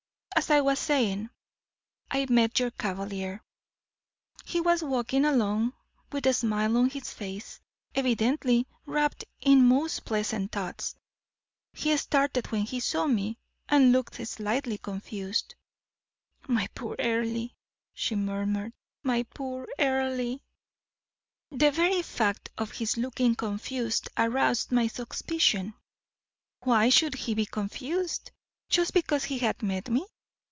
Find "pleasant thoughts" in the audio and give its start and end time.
10.03-10.95